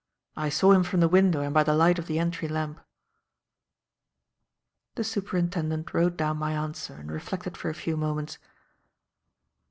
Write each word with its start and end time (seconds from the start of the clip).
I 0.35 0.49
saw 0.49 0.71
him 0.71 0.81
from 0.81 0.99
the 0.99 1.07
window 1.07 1.41
and 1.41 1.53
by 1.53 1.61
the 1.61 1.75
light 1.75 1.99
of 1.99 2.07
the 2.07 2.17
entry 2.17 2.47
lamp." 2.47 2.81
The 4.95 5.03
Superintendent 5.03 5.93
wrote 5.93 6.17
down 6.17 6.37
my 6.37 6.53
answer 6.53 6.95
and 6.95 7.11
reflected 7.11 7.55
for 7.55 7.69
a 7.69 7.75
few 7.75 7.95
moments. 7.95 8.39